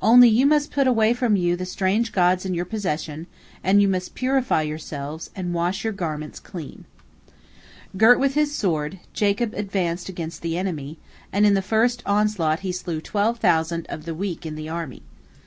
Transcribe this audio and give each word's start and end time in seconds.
Only 0.00 0.30
you 0.30 0.46
must 0.46 0.70
put 0.70 0.86
away 0.86 1.12
from 1.12 1.36
you 1.36 1.56
the 1.56 1.66
strange 1.66 2.10
gods 2.10 2.46
in 2.46 2.54
your 2.54 2.64
possession, 2.64 3.26
and 3.62 3.82
you 3.82 3.86
must 3.86 4.14
purify 4.14 4.62
yourselves, 4.62 5.28
and 5.36 5.52
wash 5.52 5.84
your 5.84 5.92
garments 5.92 6.40
clean." 6.40 6.86
Girt 7.94 8.18
with 8.18 8.32
his 8.32 8.54
sword, 8.54 8.98
Jacob 9.12 9.52
advanced 9.52 10.08
against 10.08 10.40
the 10.40 10.56
enemy, 10.56 10.96
and 11.34 11.44
in 11.44 11.52
the 11.52 11.60
first 11.60 12.02
onslaught 12.06 12.60
he 12.60 12.72
slew 12.72 13.02
twelve 13.02 13.40
thousand 13.40 13.84
of 13.90 14.06
the 14.06 14.14
weak 14.14 14.46
in 14.46 14.54
the 14.54 14.70
army. 14.70 15.02